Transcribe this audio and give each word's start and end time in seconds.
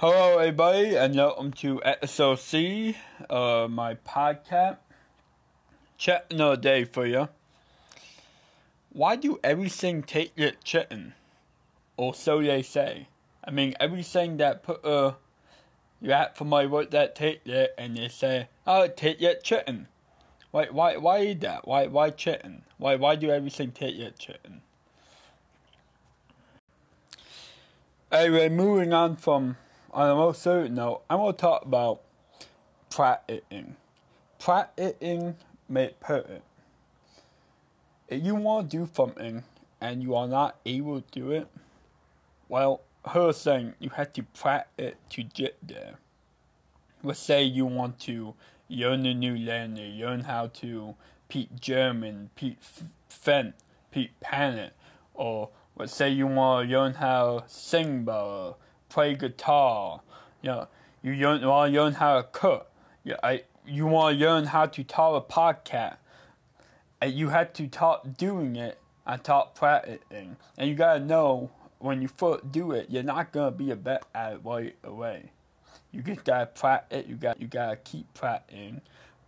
Hello, 0.00 0.36
everybody, 0.36 0.94
and 0.94 1.16
welcome 1.16 1.52
to 1.52 1.82
episode 1.82 2.38
C 2.38 2.98
of 3.30 3.70
my 3.70 3.94
podcast. 3.94 4.76
Check 5.96 6.26
another 6.30 6.60
day 6.60 6.84
for 6.84 7.06
you. 7.06 7.30
Why 8.92 9.16
do 9.16 9.40
everything 9.42 10.02
take 10.02 10.32
your 10.36 10.50
chicken? 10.62 11.14
Or 11.96 12.12
so 12.12 12.42
they 12.42 12.60
say. 12.60 13.08
I 13.42 13.50
mean, 13.50 13.74
everything 13.80 14.36
that 14.36 14.62
put 14.62 14.84
uh, 14.84 15.14
you 16.02 16.14
for 16.34 16.44
my 16.44 16.66
word 16.66 16.90
that 16.90 17.14
take 17.14 17.46
it, 17.46 17.74
and 17.78 17.96
they 17.96 18.08
say, 18.08 18.48
"Oh, 18.66 18.88
take 18.88 19.18
your 19.18 19.36
chicken." 19.36 19.88
Why, 20.50 20.66
why, 20.66 20.98
why 20.98 21.18
is 21.20 21.38
that? 21.38 21.66
Why, 21.66 21.86
why 21.86 22.10
chicken? 22.10 22.64
Why, 22.76 22.96
why 22.96 23.16
do 23.16 23.30
everything 23.30 23.70
take 23.70 23.96
your 23.96 24.10
chicken? 24.10 24.60
Anyway, 28.12 28.50
moving 28.50 28.92
on 28.92 29.16
from 29.16 29.56
on 29.96 30.10
a 30.10 30.14
more 30.14 30.34
serious 30.34 30.70
note, 30.70 31.00
I'm 31.08 31.16
going 31.16 31.32
to 31.32 31.40
talk 31.40 31.64
about 31.64 32.02
practicing. 32.90 33.76
Practicing 34.38 35.36
make 35.70 35.98
perfect. 36.00 36.42
If 38.06 38.22
you 38.22 38.34
want 38.34 38.70
to 38.70 38.76
do 38.76 38.90
something 38.94 39.42
and 39.80 40.02
you 40.02 40.14
are 40.14 40.28
not 40.28 40.58
able 40.66 41.00
to 41.00 41.06
do 41.10 41.30
it, 41.30 41.48
well, 42.46 42.82
her 43.06 43.32
saying 43.32 43.72
you 43.78 43.88
have 43.88 44.12
to 44.12 44.22
practice 44.22 44.96
to 45.10 45.22
get 45.22 45.56
there. 45.62 45.94
Let's 47.02 47.18
say 47.18 47.44
you 47.44 47.64
want 47.64 47.98
to 48.00 48.34
learn 48.68 49.06
a 49.06 49.14
new 49.14 49.38
language, 49.38 49.98
learn 49.98 50.20
how 50.20 50.48
to 50.48 50.94
speak 51.26 51.58
German, 51.58 52.28
speak 52.36 52.58
French, 53.08 53.54
speak 53.90 54.10
Spanish, 54.22 54.72
or 55.14 55.48
let's 55.74 55.94
say 55.94 56.10
you 56.10 56.26
want 56.26 56.68
to 56.68 56.78
learn 56.78 56.92
how 56.94 57.38
to 57.38 57.44
sing 57.48 58.04
better, 58.04 58.54
play 58.96 59.14
guitar. 59.14 60.00
You 60.40 60.48
know, 60.48 60.68
you 61.02 61.26
want 61.26 61.42
to 61.42 61.78
learn 61.78 61.92
how 61.92 62.16
to 62.16 62.22
cook. 62.22 62.70
You, 63.04 63.14
I, 63.22 63.42
you 63.66 63.86
want 63.86 64.18
to 64.18 64.24
learn 64.24 64.46
how 64.46 64.64
to 64.64 64.82
talk 64.82 65.22
a 65.22 65.32
podcast. 65.32 65.96
And 67.02 67.12
you 67.12 67.28
have 67.28 67.52
to 67.52 67.66
talk 67.66 68.16
doing 68.16 68.56
it 68.56 68.78
and 69.06 69.22
talk 69.22 69.54
practicing. 69.54 70.36
And 70.56 70.70
you 70.70 70.74
gotta 70.74 71.00
know 71.00 71.50
when 71.78 72.00
you 72.00 72.08
first 72.08 72.50
do 72.50 72.72
it, 72.72 72.86
you're 72.88 73.02
not 73.02 73.32
gonna 73.32 73.50
be 73.50 73.70
a 73.70 73.76
bet 73.76 74.04
at 74.14 74.32
it 74.32 74.40
right 74.42 74.74
away. 74.82 75.30
You 75.92 76.00
just 76.00 76.24
gotta 76.24 76.46
practice. 76.46 77.04
You 77.06 77.16
got 77.16 77.38
you 77.38 77.48
gotta 77.48 77.76
keep 77.76 78.12
practicing. 78.14 78.80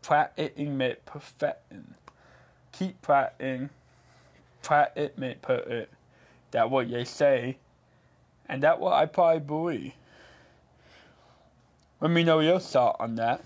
Practicing 0.00 0.78
make 0.78 1.04
perfecting. 1.06 1.94
Keep 2.70 3.02
practicing. 3.02 3.70
Practice 4.62 5.10
make 5.16 5.42
perfect. 5.42 5.92
That 6.52 6.70
what 6.70 6.88
they 6.88 7.02
say 7.04 7.58
and 8.48 8.62
that's 8.62 8.78
what 8.78 8.92
I 8.92 9.06
probably 9.06 9.40
believe. 9.40 9.92
Let 12.00 12.10
me 12.10 12.24
know 12.24 12.40
your 12.40 12.60
thought 12.60 12.96
on 13.00 13.14
that. 13.16 13.42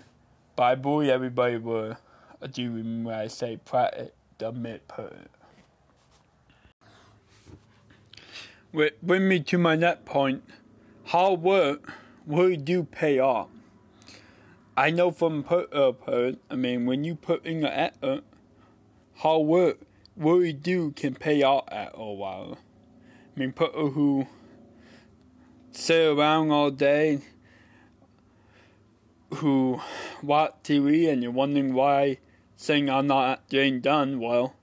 But 0.56 0.62
I 0.64 0.74
believe 0.74 1.10
everybody 1.10 1.56
will 1.56 1.96
agree 2.40 2.68
with 2.68 3.14
I 3.14 3.28
say 3.28 3.56
practice 3.56 4.10
the 4.38 4.52
mid 4.52 4.86
perfect. 4.88 5.34
Bring 9.02 9.28
me 9.28 9.40
to 9.40 9.58
my 9.58 9.76
next 9.76 10.04
point. 10.04 10.44
Hard 11.04 11.40
work 11.40 11.92
really 12.26 12.56
do 12.56 12.84
pay 12.84 13.18
off. 13.18 13.48
I 14.76 14.90
know 14.90 15.10
from 15.10 15.42
put 15.42 15.72
up, 15.74 16.08
I 16.08 16.54
mean, 16.54 16.86
when 16.86 17.04
you 17.04 17.14
put 17.14 17.44
in 17.44 17.60
the 17.60 17.76
effort, 17.76 18.24
hard 19.14 19.46
work 19.46 19.78
really 20.16 20.52
do 20.52 20.92
can 20.92 21.14
pay 21.14 21.42
off 21.42 21.64
at 21.68 21.92
a 21.94 22.12
while. 22.12 22.58
I 23.36 23.40
mean, 23.40 23.52
people 23.52 23.90
who 23.90 24.26
sit 25.72 26.06
around 26.06 26.50
all 26.50 26.70
day 26.70 27.20
who 29.34 29.80
watch 30.22 30.54
TV 30.64 31.08
and 31.10 31.22
you're 31.22 31.32
wondering 31.32 31.72
why 31.72 32.18
saying 32.56 32.90
I'm 32.90 33.06
not 33.06 33.48
getting 33.48 33.81
done, 33.81 34.20
well, 34.20 34.54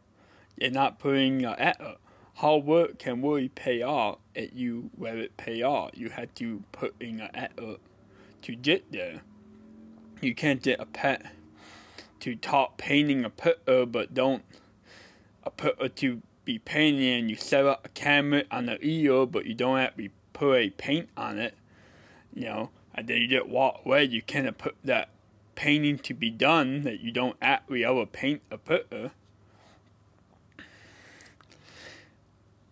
you're 0.58 0.72
not 0.72 1.00
putting 1.00 1.46
uh, 1.46 1.56
effort. 1.58 1.98
Hard 2.36 2.66
work 2.66 3.00
can 3.00 3.22
really 3.22 3.50
pay 3.50 3.82
off 3.82 4.20
at 4.36 4.54
you 4.54 4.92
where 4.96 5.18
it 5.18 5.38
pay 5.38 5.64
off. 5.64 5.92
You 5.96 6.10
have 6.10 6.34
to 6.36 6.64
put 6.72 6.94
in 7.02 7.22
an 7.22 7.32
effort 7.34 7.80
to 8.44 8.56
get 8.56 8.92
there. 8.92 9.22
You 10.22 10.36
can't 10.36 10.62
get 10.62 10.80
a 10.80 10.86
pet 10.86 11.26
to 12.20 12.36
talk 12.36 12.78
painting 12.78 13.24
a 13.24 13.30
picture 13.30 13.86
but 13.86 14.14
don't 14.14 14.44
a 15.44 15.52
picture 15.52 15.90
to 15.90 16.22
be 16.46 16.60
painting 16.60 17.20
and 17.20 17.30
you 17.30 17.36
set 17.36 17.66
up 17.66 17.86
a 17.86 17.90
camera 17.90 18.44
on 18.50 18.66
the 18.66 18.78
ear 18.82 19.26
but 19.26 19.46
you 19.46 19.54
don't 19.54 19.78
actually 19.78 20.12
put 20.38 20.56
a 20.56 20.70
paint 20.70 21.10
on 21.18 21.40
it, 21.40 21.56
you 22.34 22.46
know, 22.46 22.70
and 22.94 23.08
then 23.08 23.18
you 23.18 23.28
just 23.28 23.48
walk 23.48 23.82
away. 23.86 24.06
You 24.06 24.22
cannot 24.22 24.58
put 24.58 24.76
that 24.84 25.10
painting 25.56 25.98
to 26.00 26.14
be 26.14 26.30
done 26.30 26.84
that 26.84 27.00
you 27.00 27.12
don't 27.12 27.36
actually 27.42 27.84
ever 27.84 28.06
paint 28.06 28.42
a 28.52 28.58
picture. 28.58 29.12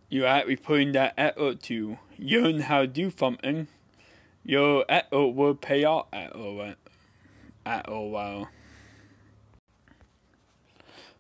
You're 0.09 0.27
actually 0.27 0.57
putting 0.57 0.91
that 0.91 1.15
effort 1.17 1.63
to 1.63 1.97
learn 2.19 2.61
how 2.61 2.81
to 2.81 2.87
do 2.87 3.11
something. 3.15 3.67
Your 4.43 4.85
effort 4.87 5.29
will 5.29 5.55
pay 5.55 5.83
off 5.83 6.05
at 6.13 6.33
all. 6.33 6.73
At 7.65 7.89
all 7.89 8.11
while. 8.11 8.49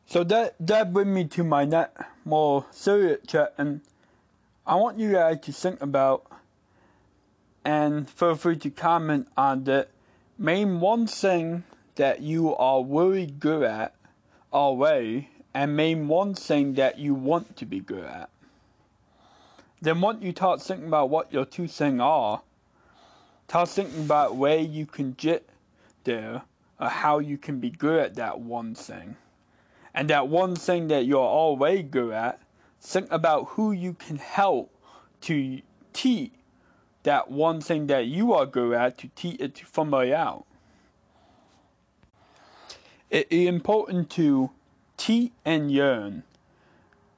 So 0.05 0.23
that 0.25 0.55
that 0.59 0.93
brings 0.93 1.09
me 1.09 1.25
to 1.25 1.43
my 1.43 1.65
next 1.65 2.03
more 2.23 2.67
serious 2.69 3.25
chat, 3.25 3.55
and 3.57 3.81
I 4.67 4.75
want 4.75 4.99
you 4.99 5.13
guys 5.13 5.39
to 5.41 5.51
think 5.51 5.81
about 5.81 6.25
and 7.65 8.07
feel 8.07 8.35
free 8.35 8.55
to 8.57 8.69
comment 8.69 9.27
on 9.35 9.63
the 9.63 9.87
main 10.37 10.79
one 10.79 11.07
thing 11.07 11.63
that 11.95 12.21
you 12.21 12.55
are 12.55 12.83
really 12.83 13.25
good 13.25 13.63
at 13.63 13.95
already 14.53 15.29
and 15.53 15.75
main 15.75 16.07
one 16.07 16.35
thing 16.35 16.75
that 16.75 16.99
you 16.99 17.15
want 17.15 17.57
to 17.57 17.65
be 17.65 17.79
good 17.79 18.03
at. 18.03 18.29
Then 19.81 19.99
once 20.01 20.23
you 20.23 20.31
start 20.31 20.61
thinking 20.61 20.87
about 20.87 21.09
what 21.09 21.33
your 21.33 21.45
two 21.45 21.67
things 21.67 21.99
are, 21.99 22.41
start 23.47 23.69
thinking 23.69 24.05
about 24.05 24.35
where 24.35 24.59
you 24.59 24.85
can 24.85 25.13
get 25.13 25.49
there 26.03 26.43
or 26.79 26.89
how 26.89 27.19
you 27.19 27.37
can 27.37 27.59
be 27.59 27.71
good 27.71 27.99
at 27.99 28.15
that 28.15 28.39
one 28.39 28.75
thing. 28.75 29.15
And 29.93 30.09
that 30.09 30.27
one 30.27 30.55
thing 30.55 30.89
that 30.89 31.05
you're 31.05 31.19
already 31.19 31.81
good 31.81 32.13
at, 32.13 32.41
think 32.81 33.11
about 33.11 33.47
who 33.49 33.71
you 33.71 33.93
can 33.93 34.17
help 34.17 34.71
to 35.21 35.61
teach 35.93 36.33
that 37.05 37.31
one 37.31 37.61
thing 37.61 37.87
that 37.87 38.05
you 38.07 38.33
are 38.33 38.45
good 38.45 38.73
at 38.73 38.97
to 38.99 39.07
teach 39.15 39.39
it 39.39 39.55
to 39.55 39.65
somebody 39.73 40.11
else. 40.11 40.45
It 43.09 43.27
is 43.29 43.47
important 43.47 44.09
to 44.11 44.51
teach 44.97 45.31
and 45.45 45.71
learn. 45.71 46.23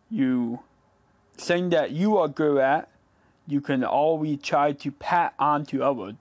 You 0.09 0.59
thing 1.37 1.69
that 1.69 1.91
you 1.91 2.17
are 2.17 2.27
good 2.27 2.59
at, 2.59 2.89
you 3.47 3.61
can 3.61 3.83
always 3.83 4.39
try 4.41 4.73
to 4.73 4.91
pat 4.91 5.33
on 5.39 5.65
to 5.67 5.83
others. 5.83 6.15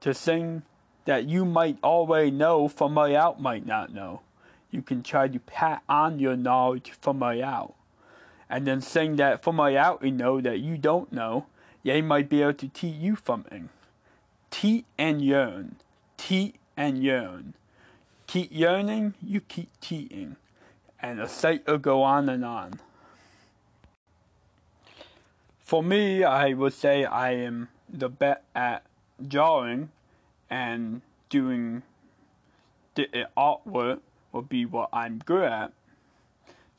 To 0.00 0.14
thing 0.14 0.62
that 1.04 1.24
you 1.24 1.44
might 1.44 1.78
already 1.82 2.30
know, 2.30 2.68
somebody 2.68 3.14
else 3.14 3.38
might 3.38 3.66
not 3.66 3.92
know. 3.92 4.22
You 4.70 4.82
can 4.82 5.02
try 5.02 5.28
to 5.28 5.38
pat 5.38 5.82
on 5.88 6.18
your 6.18 6.36
knowledge 6.36 6.84
to 6.84 6.92
somebody 7.02 7.42
else. 7.42 7.74
And 8.48 8.66
then 8.66 8.80
saying 8.80 9.16
that 9.16 9.44
somebody 9.44 9.76
else 9.76 10.02
you 10.02 10.10
know 10.10 10.40
that 10.40 10.60
you 10.60 10.78
don't 10.78 11.12
know, 11.12 11.46
they 11.84 12.02
might 12.02 12.28
be 12.28 12.42
able 12.42 12.54
to 12.54 12.68
teach 12.68 12.96
you 12.96 13.16
something. 13.24 13.68
Teach 14.50 14.84
and 14.98 15.22
yearn. 15.22 15.76
Teach 16.16 16.54
and 16.76 17.02
yearn. 17.02 17.54
Keep 18.26 18.50
yearning, 18.50 19.14
you 19.22 19.40
keep 19.40 19.68
teaching. 19.80 20.36
And 21.00 21.18
the 21.18 21.28
cycle 21.28 21.78
go 21.78 22.02
on 22.02 22.28
and 22.28 22.44
on. 22.44 22.80
For 25.58 25.82
me, 25.82 26.24
I 26.24 26.54
would 26.54 26.72
say 26.72 27.04
I 27.04 27.32
am 27.32 27.68
the 27.88 28.08
best 28.08 28.40
at 28.54 28.84
drawing 29.26 29.90
and 30.50 31.02
doing 31.28 31.82
the 32.94 33.28
artwork 33.36 34.00
would 34.32 34.48
be 34.48 34.64
what 34.64 34.88
I'm 34.92 35.18
good 35.18 35.44
at. 35.44 35.72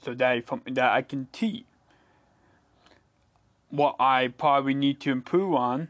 So 0.04 0.14
that 0.14 0.38
is 0.38 0.46
something 0.46 0.74
that 0.76 0.92
I 0.92 1.02
can 1.02 1.28
teach 1.32 1.66
what 3.76 3.96
I 4.00 4.30
probably 4.30 4.74
need 4.74 5.00
to 5.02 5.12
improve 5.12 5.54
on, 5.54 5.90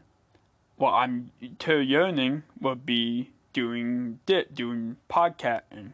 what 0.76 0.92
I'm 0.92 1.30
still 1.60 1.82
yearning 1.82 2.42
would 2.60 2.84
be 2.84 3.30
doing 3.52 4.20
dit, 4.26 4.54
doing 4.54 4.96
podcasting. 5.08 5.92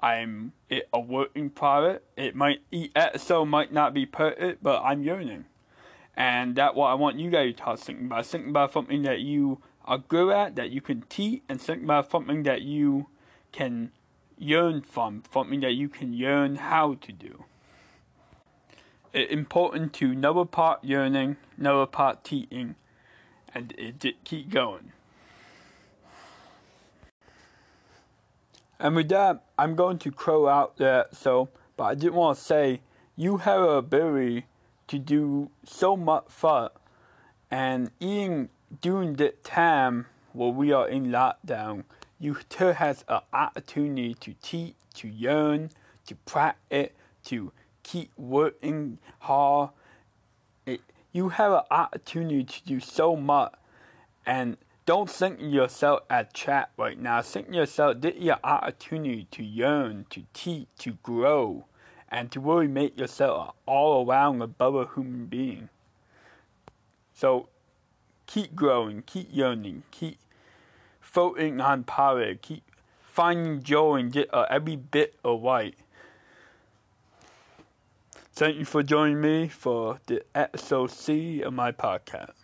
I'm 0.00 0.52
it, 0.68 0.88
a 0.92 1.00
working 1.00 1.50
product. 1.50 2.04
It 2.18 2.34
might 2.34 2.60
episode 2.94 3.46
might 3.46 3.72
not 3.72 3.94
be 3.94 4.06
perfect, 4.06 4.62
but 4.62 4.82
I'm 4.82 5.02
yearning, 5.02 5.46
and 6.16 6.56
that's 6.56 6.74
what 6.74 6.88
I 6.88 6.94
want 6.94 7.18
you 7.18 7.30
guys 7.30 7.54
to 7.56 7.76
think 7.76 8.00
about. 8.00 8.26
Think 8.26 8.48
about 8.48 8.72
something 8.72 9.02
that 9.02 9.20
you 9.20 9.62
are 9.84 9.98
good 9.98 10.32
at, 10.34 10.56
that 10.56 10.70
you 10.70 10.80
can 10.80 11.02
teach, 11.08 11.42
and 11.48 11.60
think 11.60 11.84
about 11.84 12.10
something 12.10 12.42
that 12.42 12.62
you 12.62 13.06
can 13.52 13.92
yearn 14.36 14.82
from, 14.82 15.22
something 15.32 15.60
that 15.60 15.72
you 15.72 15.88
can 15.88 16.12
yearn 16.12 16.56
how 16.56 16.94
to 16.94 17.12
do 17.12 17.44
it 19.14 19.30
important 19.30 19.92
to 19.94 20.14
know 20.14 20.40
apart 20.40 20.82
yearning, 20.82 21.36
know 21.56 21.80
apart 21.80 22.24
teaching, 22.24 22.74
and 23.54 23.72
it, 23.78 24.24
keep 24.24 24.50
going. 24.50 24.92
And 28.80 28.96
with 28.96 29.08
that, 29.10 29.44
I'm 29.56 29.76
going 29.76 29.98
to 30.00 30.10
crow 30.10 30.48
out 30.48 30.76
there, 30.76 31.06
so, 31.12 31.48
but 31.76 31.84
I 31.84 31.94
did 31.94 32.12
want 32.12 32.38
to 32.38 32.44
say, 32.44 32.80
you 33.16 33.38
have 33.38 33.60
a 33.60 33.68
ability 33.68 34.46
to 34.88 34.98
do 34.98 35.50
so 35.64 35.96
much 35.96 36.24
fun, 36.28 36.70
and 37.50 37.92
even 38.00 38.48
during 38.82 39.14
the 39.14 39.30
time 39.44 40.06
where 40.32 40.50
we 40.50 40.72
are 40.72 40.88
in 40.88 41.06
lockdown, 41.06 41.84
you 42.18 42.34
still 42.34 42.72
has 42.72 43.04
an 43.06 43.20
opportunity 43.32 44.14
to 44.14 44.34
teach, 44.42 44.74
to 44.94 45.06
yearn, 45.08 45.70
to 46.06 46.16
practice, 46.16 46.90
to 47.26 47.52
keep 47.84 48.10
working 48.16 48.98
hard. 49.20 49.70
It, 50.66 50.80
you 51.12 51.28
have 51.28 51.52
an 51.52 51.62
opportunity 51.70 52.42
to 52.42 52.64
do 52.64 52.80
so 52.80 53.14
much, 53.14 53.54
and 54.26 54.56
don't 54.86 55.08
think 55.08 55.38
yourself 55.40 56.00
as 56.10 56.26
chat 56.34 56.70
right 56.76 56.98
now. 56.98 57.22
Think 57.22 57.54
yourself 57.54 58.00
this 58.00 58.14
is 58.14 58.22
your 58.22 58.38
opportunity 58.42 59.28
to 59.30 59.42
learn, 59.44 60.06
to 60.10 60.24
teach, 60.32 60.66
to 60.78 60.92
grow, 61.02 61.66
and 62.08 62.32
to 62.32 62.40
really 62.40 62.66
make 62.66 62.98
yourself 62.98 63.48
an 63.48 63.54
all 63.66 64.06
around 64.06 64.42
above 64.42 64.74
a 64.74 64.88
human 64.94 65.26
being. 65.26 65.68
So 67.12 67.48
keep 68.26 68.56
growing, 68.56 69.02
keep 69.02 69.28
learning, 69.32 69.84
keep 69.90 70.18
focusing 71.00 71.60
on 71.60 71.84
power, 71.84 72.34
keep 72.34 72.64
finding 73.00 73.62
joy 73.62 73.96
and 73.96 74.12
get 74.12 74.32
uh, 74.34 74.46
every 74.50 74.76
bit 74.76 75.14
of 75.24 75.42
right. 75.42 75.76
Thank 78.36 78.56
you 78.58 78.64
for 78.64 78.82
joining 78.82 79.20
me 79.20 79.48
for 79.48 80.00
the 80.06 80.22
episode 80.34 80.90
C 80.90 81.40
of 81.42 81.52
my 81.52 81.70
podcast. 81.70 82.43